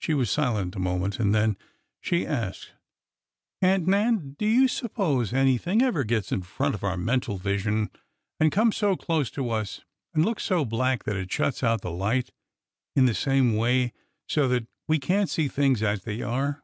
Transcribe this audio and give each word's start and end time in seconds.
She 0.00 0.12
was 0.12 0.28
silent 0.30 0.76
a 0.76 0.78
moment, 0.78 1.18
and 1.18 1.34
then 1.34 1.56
she 2.02 2.26
asked: 2.26 2.72
Aunt 3.62 3.86
Nan, 3.86 4.36
do 4.38 4.44
you 4.44 4.68
suppose 4.68 5.32
anything 5.32 5.80
ever 5.80 6.04
gets 6.04 6.30
in 6.30 6.42
front 6.42 6.74
of 6.74 6.84
our 6.84 6.98
mental 6.98 7.38
vision 7.38 7.88
and 8.38 8.52
comes 8.52 8.76
so 8.76 8.96
close 8.96 9.30
to 9.30 9.48
us 9.48 9.80
and 10.12 10.26
looks 10.26 10.42
so 10.44 10.66
black 10.66 11.04
that 11.04 11.16
it 11.16 11.32
shuts 11.32 11.62
out 11.62 11.80
the 11.80 11.90
light 11.90 12.28
in 12.94 13.06
the 13.06 13.14
same 13.14 13.56
way, 13.56 13.94
so 14.28 14.46
that 14.48 14.66
we 14.88 14.98
can't 14.98 15.30
see 15.30 15.48
things 15.48 15.82
as 15.82 16.02
they 16.02 16.20
are 16.20 16.62